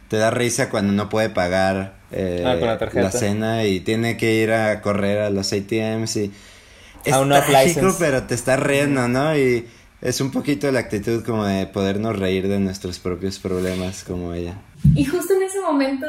[0.09, 2.55] Te da risa cuando no puede pagar eh, ah,
[2.93, 6.31] la, cena y tiene que ir a correr a los ATMs y...
[7.05, 9.37] Es trágico, pero te está riendo, ¿no?
[9.37, 9.65] Y
[10.01, 14.61] es un poquito la actitud como de podernos reír de nuestros propios problemas como ella.
[14.95, 16.05] Y justo en ese momento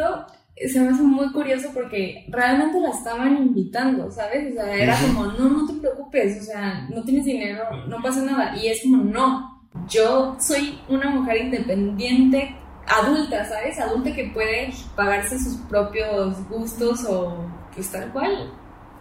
[0.69, 4.53] se me hace muy curioso porque realmente la estaban invitando, ¿sabes?
[4.53, 8.23] O sea, era como, no, no te preocupes, o sea, no tienes dinero, no pasa
[8.23, 8.57] nada.
[8.57, 12.55] Y es como, no, yo soy una mujer independiente,
[12.87, 13.79] adulta, ¿sabes?
[13.81, 18.53] Adulta que puede pagarse sus propios gustos o pues tal cual.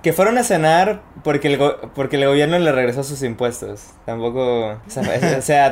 [0.01, 1.59] Que fueron a cenar porque el,
[1.93, 3.81] porque el gobierno le regresó sus impuestos.
[4.05, 4.71] Tampoco.
[4.71, 5.71] O sea,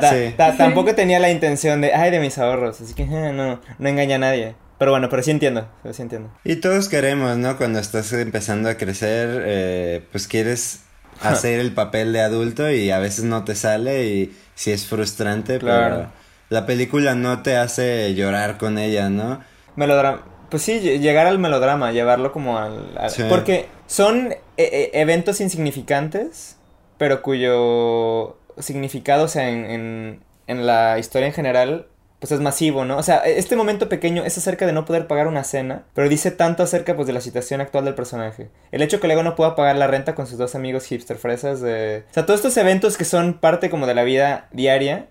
[0.58, 1.94] tampoco tenía la intención de.
[1.94, 2.82] Ay, de mis ahorros.
[2.82, 4.56] Así que no, no engaña a nadie.
[4.78, 6.30] Pero bueno, pero sí entiendo, sí entiendo.
[6.44, 7.58] Y todos queremos, ¿no?
[7.58, 10.82] Cuando estás empezando a crecer, eh, pues quieres
[11.22, 15.60] hacer el papel de adulto y a veces no te sale y sí es frustrante,
[15.60, 16.12] pero
[16.50, 19.42] la película no te hace llorar con ella, ¿no?
[19.76, 20.22] Melodrama.
[20.50, 22.96] Pues sí, llegar al melodrama, llevarlo como al...
[23.30, 26.58] Porque son e, e, eventos insignificantes,
[26.98, 31.88] pero cuyo significado, o sea, en, en, la historia en general,
[32.20, 32.98] pues es masivo, ¿no?
[32.98, 36.08] O sea, e, este momento pequeño es acerca de no poder pagar una cena, pero
[36.08, 38.50] dice tanto acerca pues de la situación actual del personaje.
[38.72, 41.60] El hecho que luego no pueda pagar la renta con sus dos amigos hipster fresas
[41.60, 42.06] de...
[42.10, 45.08] O sea, todos estos eventos que son parte como de la vida diaria,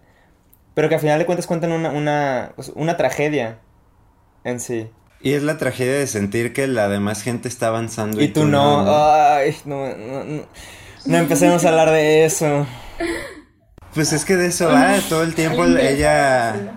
[0.75, 3.59] pero que al final de cuentas cuentan una, una, pues, una tragedia
[4.45, 4.91] en sí.
[5.27, 8.23] Y es la tragedia de sentir que la demás gente está avanzando.
[8.23, 8.85] Y, tú, no.
[8.87, 10.45] Ay, no, no,
[11.05, 12.65] no, empecemos a hablar de eso.
[13.93, 16.77] Pues es que de eso va, todo el tiempo ella...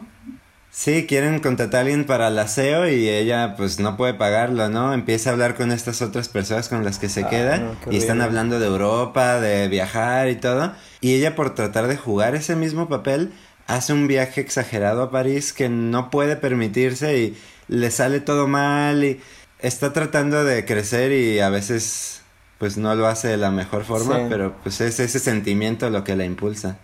[0.71, 4.95] Sí, quieren contratar a alguien para el aseo y ella pues no puede pagarlo, ¿no?
[4.95, 8.19] Empieza a hablar con estas otras personas con las que se ah, queda y están
[8.19, 10.73] hablando de Europa, de viajar y todo.
[11.01, 13.31] Y ella por tratar de jugar ese mismo papel
[13.67, 17.37] hace un viaje exagerado a París que no puede permitirse y
[17.69, 19.19] le sale todo mal y
[19.59, 22.21] está tratando de crecer y a veces
[22.57, 26.17] pues no lo hace de la mejor forma, pero pues es ese sentimiento lo que
[26.17, 26.77] la impulsa.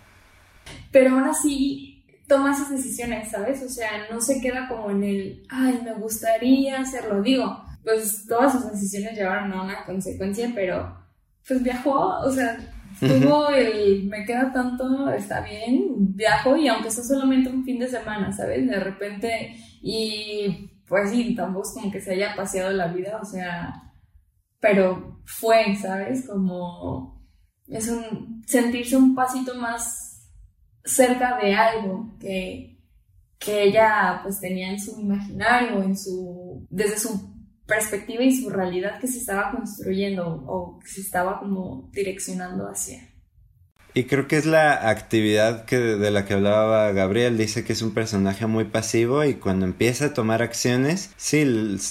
[0.90, 3.62] Pero aún así toma esas decisiones, ¿sabes?
[3.62, 8.52] O sea, no se queda como en el, ay, me gustaría hacerlo, digo, pues todas
[8.52, 10.96] sus decisiones llevaron a una consecuencia, pero
[11.46, 12.58] pues viajó, o sea,
[12.98, 17.88] tuvo el, me queda tanto, está bien, viajo y aunque sea solamente un fin de
[17.88, 18.66] semana, ¿sabes?
[18.66, 23.24] De repente, y pues sí, tampoco es como que se haya paseado la vida, o
[23.24, 23.92] sea,
[24.60, 26.26] pero fue, ¿sabes?
[26.28, 27.26] Como
[27.66, 30.30] es un sentirse un pasito más
[30.84, 32.78] cerca de algo que,
[33.38, 39.00] que ella pues tenía en su imaginario, en su, desde su perspectiva y su realidad
[39.00, 43.15] que se estaba construyendo o que se estaba como direccionando hacia.
[43.96, 47.38] Y creo que es la actividad que de la que hablaba Gabriel.
[47.38, 51.46] Dice que es un personaje muy pasivo y cuando empieza a tomar acciones, sí,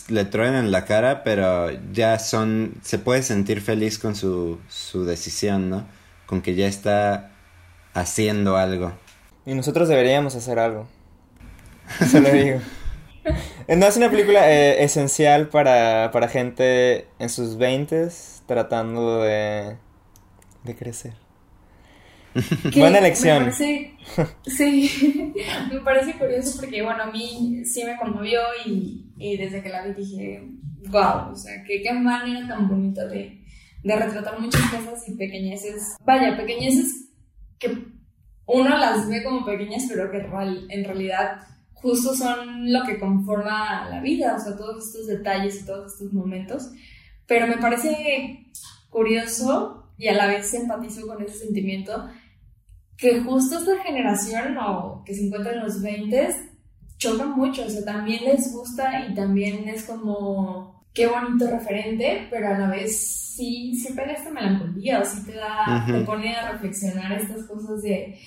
[0.10, 5.72] le truenan la cara, pero ya son, se puede sentir feliz con su, su decisión,
[5.72, 5.88] ¿no?
[6.28, 7.32] Con que ya está
[7.96, 8.94] haciendo algo.
[9.48, 10.88] Y nosotros deberíamos hacer algo.
[12.00, 12.60] Eso lo digo.
[13.68, 18.10] No es una película eh, esencial para, para gente en sus 20
[18.46, 19.78] tratando de,
[20.64, 21.25] de crecer.
[22.76, 23.52] Buena elección.
[23.54, 23.96] sí,
[25.72, 29.86] me parece curioso porque, bueno, a mí sí me conmovió y, y desde que la
[29.86, 30.44] vi dije,
[30.90, 33.42] wow, o sea, qué, qué manera tan bonita de,
[33.84, 35.96] de retratar muchas cosas y pequeñeces.
[36.06, 37.10] Vaya, pequeñeces
[37.58, 37.86] que
[38.48, 41.40] uno las ve como pequeñas, pero que en realidad
[41.74, 46.12] justo son lo que conforma la vida, o sea, todos estos detalles y todos estos
[46.14, 46.72] momentos.
[47.28, 48.46] Pero me parece
[48.90, 52.10] curioso y a la vez empatizo con ese sentimiento
[52.98, 56.30] que justo esta generación o que se encuentra en los 20
[56.98, 62.48] choca mucho, o sea, también les gusta y también es como qué bonito referente, pero
[62.48, 66.54] a la vez sí, sí pega esta melancolía, o sí te da, te pone a
[66.54, 68.18] reflexionar estas cosas de,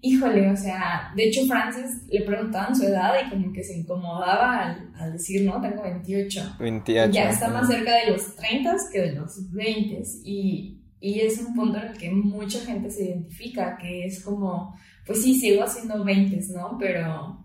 [0.00, 4.62] híjole, o sea, de hecho Francis le preguntaban su edad y como que se incomodaba
[4.62, 6.56] al, al decir, no, tengo 28.
[6.58, 7.12] 28.
[7.12, 11.54] Ya está más cerca de los 30 que de los 20 y y es un
[11.54, 16.02] punto en el que mucha gente se identifica, que es como, pues sí, sigo haciendo
[16.04, 16.76] 20, ¿no?
[16.78, 17.44] Pero,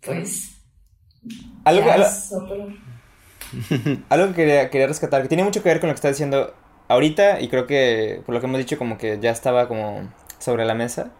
[0.00, 0.58] pues...
[1.64, 1.90] Algo,
[4.08, 6.54] algo, que quería, quería, rescatar, que tiene mucho que ver con lo que está diciendo
[6.88, 10.64] ahorita, y creo que por lo que hemos dicho como que ya estaba como sobre
[10.64, 11.12] la mesa.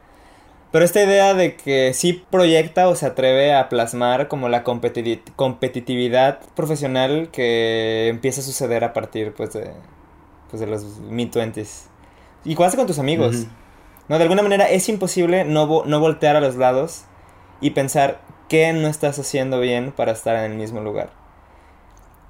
[0.72, 6.40] Pero esta idea de que sí proyecta o se atreve a plasmar como la competitividad
[6.56, 9.70] profesional que empieza a suceder a partir pues de,
[10.52, 11.86] pues de los mid-twenties.
[12.44, 13.46] Y cuando con tus amigos.
[14.08, 17.04] No, de alguna manera es imposible no, no voltear a los lados
[17.62, 21.10] y pensar qué no estás haciendo bien para estar en el mismo lugar.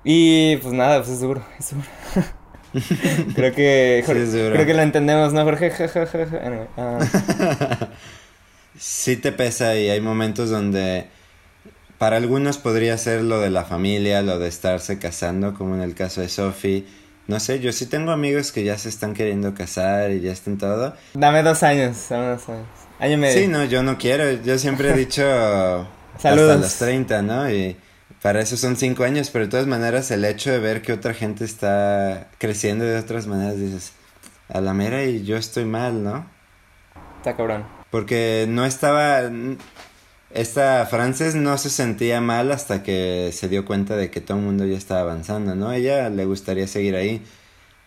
[0.04, 1.84] Y pues nada, pues es duro, es duro.
[3.34, 5.72] creo que creo que lo entendemos, ¿no, Jorge?
[6.76, 6.98] Ah.
[8.78, 11.08] sí te pesa y hay momentos donde
[11.98, 15.96] para algunos podría ser lo de la familia, lo de estarse casando, como en el
[15.96, 16.86] caso de Sophie
[17.32, 20.58] no sé, yo sí tengo amigos que ya se están queriendo casar y ya están
[20.58, 20.94] todo.
[21.14, 22.66] Dame dos años, dame dos años.
[22.98, 23.40] Año medio.
[23.40, 24.30] Sí, no, yo no quiero.
[24.42, 25.22] Yo siempre he dicho
[26.18, 26.50] Saludos.
[26.50, 27.50] hasta los 30, ¿no?
[27.50, 27.76] Y
[28.20, 31.14] para eso son cinco años, pero de todas maneras el hecho de ver que otra
[31.14, 33.92] gente está creciendo de otras maneras, dices,
[34.48, 36.26] a la mera y yo estoy mal, ¿no?
[37.18, 37.64] Está cabrón.
[37.90, 39.22] Porque no estaba,
[40.34, 44.44] esta Frances no se sentía mal hasta que se dio cuenta de que todo el
[44.44, 45.72] mundo ya estaba avanzando, ¿no?
[45.72, 47.22] ella le gustaría seguir ahí.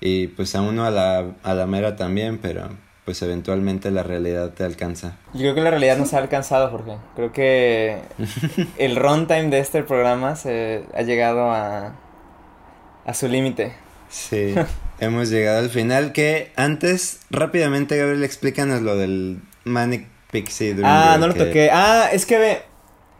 [0.01, 2.69] Y pues a uno a la, a la mera también, pero
[3.05, 5.17] pues eventualmente la realidad te alcanza.
[5.33, 6.97] Yo creo que la realidad nos ha alcanzado, Jorge.
[7.15, 7.99] Creo que
[8.77, 11.93] el runtime de este programa se ha llegado a,
[13.05, 13.73] a su límite.
[14.09, 14.55] Sí,
[14.99, 16.11] hemos llegado al final.
[16.11, 20.07] Que antes, rápidamente, Gabriel, explícanos lo del Manic
[20.83, 21.69] Ah, no lo toqué.
[21.71, 22.61] Ah, es que ve,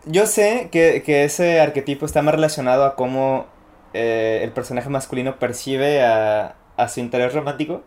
[0.05, 3.47] yo sé que, ese arquetipo está más relacionado a cómo
[3.93, 6.55] eh, el personaje masculino percibe a,
[6.87, 7.83] su interés romántico.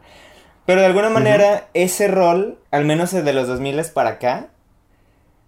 [0.67, 4.49] Pero de alguna manera, ese rol, al menos de los 2000 para acá,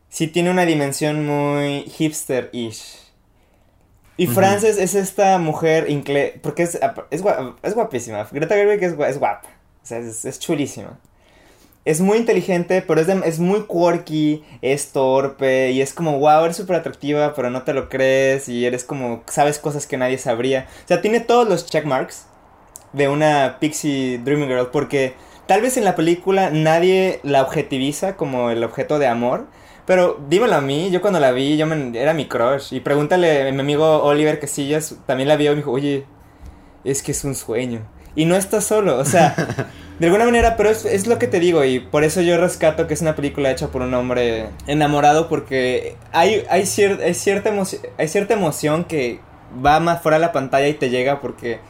[0.08, 2.98] sí tiene una dimensión muy hipster-ish.
[4.16, 6.78] Y Frances es esta mujer inglés, porque es,
[7.10, 8.28] es, guapísima.
[8.30, 9.48] Greta Gerwig es, es guapa.
[9.82, 10.98] O sea, es chulísima
[11.84, 16.56] es muy inteligente, pero es, es muy quirky, es torpe y es como, wow, eres
[16.56, 20.66] súper atractiva, pero no te lo crees y eres como, sabes cosas que nadie sabría.
[20.84, 22.26] O sea, tiene todos los checkmarks
[22.92, 25.14] de una Pixie Dreaming Girl porque
[25.46, 29.46] tal vez en la película nadie la objetiviza como el objeto de amor.
[29.86, 32.72] Pero dímelo a mí, yo cuando la vi, yo me, era mi crush.
[32.72, 34.72] Y pregúntale a mi amigo Oliver sí,
[35.06, 36.04] también la vio y me dijo, oye,
[36.84, 37.80] es que es un sueño.
[38.14, 39.34] Y no está solo, o sea,
[40.00, 42.94] de alguna manera, pero es, lo que te digo y por eso yo rescato que
[42.94, 48.32] es una película hecha por un hombre enamorado porque hay, hay, cierta, emoción, hay cierta
[48.32, 49.20] emoción que
[49.64, 51.60] va más fuera de la pantalla y te llega porque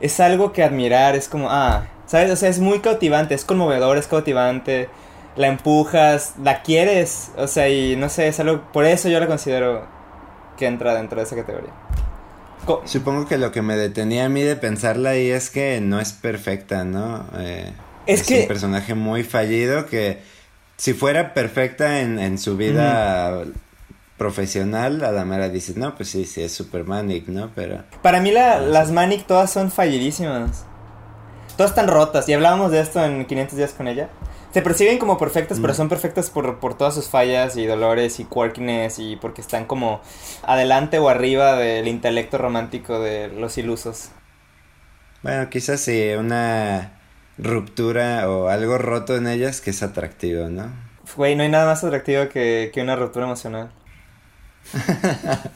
[0.00, 2.30] es algo que admirar, es como, ah, ¿sabes?
[2.30, 4.88] O sea, es muy cautivante, es conmovedor, es cautivante,
[5.36, 9.26] la empujas, la quieres, o sea, y no sé, es algo, por eso yo la
[9.26, 9.86] considero
[10.56, 11.83] que entra dentro de esa categoría.
[12.84, 16.12] Supongo que lo que me detenía a mí de pensarla ahí es que no es
[16.12, 17.26] perfecta, ¿no?
[17.38, 17.72] Eh,
[18.06, 20.18] es, un personaje muy fallido que
[20.76, 23.44] si fuera perfecta en, su vida
[24.16, 27.50] profesional, a la mera dices, no, pues sí, sí, es super manic, ¿no?
[27.54, 27.82] Pero...
[28.02, 30.64] Para mí las manic todas son fallidísimas.
[31.56, 32.28] Todas están rotas.
[32.28, 34.08] Y hablábamos de esto en 500 días con ella.
[34.54, 38.24] Se perciben como perfectas, pero son perfectas por, por todas sus fallas y dolores y
[38.24, 40.00] quirkiness y porque están como
[40.44, 44.10] adelante o arriba del intelecto romántico de los ilusos.
[45.24, 47.00] Bueno, quizás sí, una
[47.36, 50.70] ruptura o algo roto en ellas que es atractivo, ¿no?
[51.16, 53.72] Güey, no hay nada más atractivo que, que una ruptura emocional.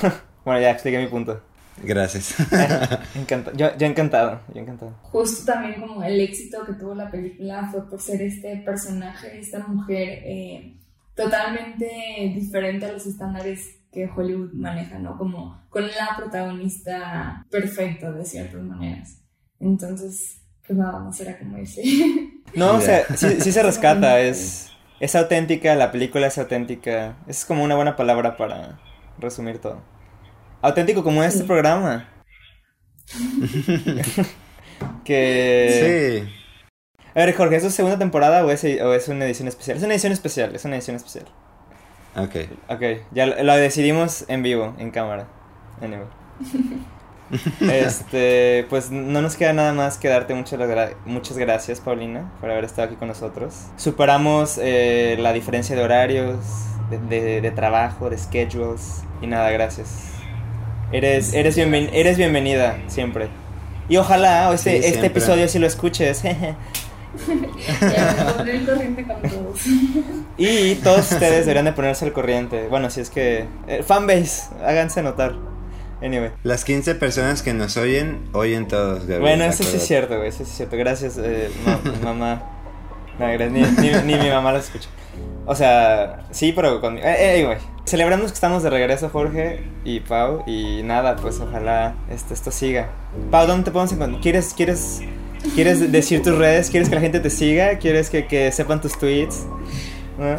[0.46, 1.42] bueno, ya expliqué mi punto.
[1.82, 2.34] Gracias.
[3.56, 4.94] yo, yo encantado, yo encantado.
[5.02, 9.66] Justo también como el éxito que tuvo la película fue por ser este personaje, esta
[9.66, 10.78] mujer eh,
[11.14, 11.86] totalmente
[12.34, 15.16] diferente a los estándares que Hollywood maneja, ¿no?
[15.16, 19.20] Como con la protagonista perfecta de ciertas maneras.
[19.60, 21.82] Entonces, pues nada era como ese.
[22.54, 24.70] No, o sea, sí, sí se rescata, es,
[25.00, 27.16] es auténtica, la película es auténtica.
[27.26, 28.78] Es como una buena palabra para
[29.18, 29.82] resumir todo.
[30.64, 32.08] Auténtico como este programa.
[35.04, 36.24] que...
[36.24, 36.32] Sí.
[37.14, 39.76] A ver, Jorge, ¿es segunda temporada o es, o es una edición especial?
[39.76, 41.26] Es una edición especial, es una edición especial.
[42.16, 42.36] Ok.
[42.70, 45.26] Ok, ya lo, decidimos en vivo, en cámara.
[45.82, 46.06] Anyway.
[47.70, 50.58] este, pues no nos queda nada más que darte muchas,
[51.04, 53.66] muchas gracias, Paulina, por haber estado aquí con nosotros.
[53.76, 56.38] Superamos eh, la diferencia de horarios,
[57.10, 60.13] de, de, trabajo, de schedules, y nada, gracias.
[60.94, 63.26] Eres, eres, eres bienvenida siempre.
[63.88, 66.22] Y ojalá este, este episodio si lo escuches.
[70.38, 72.68] y todos ustedes deberían de ponerse al corriente.
[72.68, 73.44] Bueno, si es que...
[73.66, 75.34] Eh, fanbase, háganse notar.
[76.00, 76.30] Anyway.
[76.44, 80.28] Las 15 personas que nos oyen, oyen todos, Gabriel, Bueno, eso sí es cierto, güey,
[80.28, 80.76] eso sí es cierto.
[80.76, 81.50] Gracias, eh,
[82.04, 82.40] mamá.
[83.18, 84.88] No, ni, ni, mi mamá lo escucha.
[85.44, 86.98] O sea, sí, pero con...
[86.98, 87.73] Eh, anyway.
[87.86, 90.42] Celebramos que estamos de regreso, Jorge y Pau.
[90.46, 92.88] Y nada, pues ojalá esto, esto siga.
[93.30, 94.22] Pau, ¿dónde te podemos encontrar?
[94.22, 95.02] ¿Quieres, quieres,
[95.54, 96.70] ¿Quieres decir tus redes?
[96.70, 97.78] ¿Quieres que la gente te siga?
[97.78, 99.46] ¿Quieres que, que sepan tus tweets?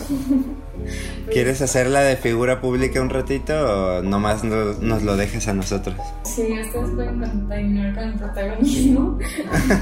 [1.32, 5.96] ¿Quieres hacerla de figura pública un ratito o nomás nos lo dejes a nosotros?
[6.24, 9.20] Sí, ustedes pueden contaminar con el protagonismo.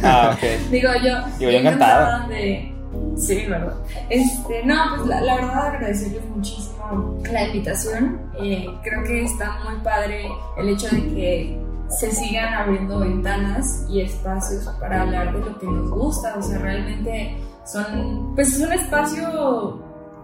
[0.03, 0.43] Ah, ok.
[0.71, 2.27] Digo, yo, Digo, yo encantado.
[2.29, 2.72] De...
[3.17, 3.75] Sí, verdad.
[4.09, 8.19] Este, no, pues la, verdad agradecerles muchísimo la invitación.
[8.39, 10.27] Eh, creo que está muy padre
[10.57, 15.67] el hecho de que se sigan abriendo ventanas y espacios para hablar de lo que
[15.67, 16.35] nos gusta.
[16.37, 19.79] O sea, realmente son, pues es un espacio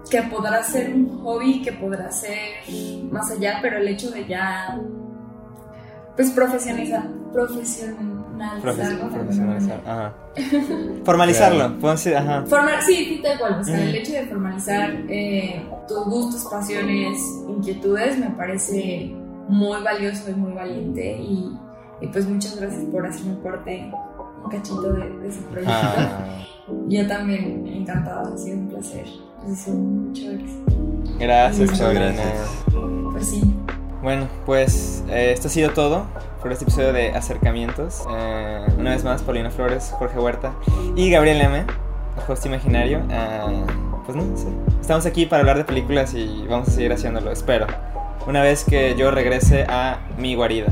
[0.09, 2.37] que podrá ser un hobby, que podrá ser
[3.11, 4.79] más allá, pero el hecho de ya,
[6.19, 9.09] pues profesionalizar, profesionalizarlo.
[9.09, 10.13] Profesionalizar, ajá.
[11.05, 11.79] Formalizarlo,
[12.13, 12.43] ajá.
[12.85, 13.61] sí, sí, tal cual.
[13.61, 17.17] O sea, el hecho de formalizar eh, tus gustos, pasiones,
[17.47, 19.15] inquietudes me parece
[19.47, 21.57] muy valioso y muy valiente y,
[22.01, 23.89] y pues muchas gracias por hacerme parte
[24.43, 25.71] un cachito de, de ese proyecto.
[25.73, 26.45] Ah.
[26.89, 29.05] Yo también encantada, ha sido un placer.
[29.41, 30.23] Pues mucho
[31.17, 32.49] Gracias, muchas gracias.
[33.13, 33.41] Pues sí.
[34.01, 36.05] Bueno, pues eh, esto ha sido todo
[36.41, 38.03] por este episodio de Acercamientos.
[38.09, 40.53] Eh, una vez más, Paulina Flores, Jorge Huerta
[40.95, 41.65] y Gabriel M.,
[42.27, 43.01] host imaginario.
[43.09, 43.65] Eh,
[44.05, 44.47] pues no, sí.
[44.79, 47.67] estamos aquí para hablar de películas y vamos a seguir haciéndolo, espero
[48.29, 50.67] una vez que yo regrese a mi guarida.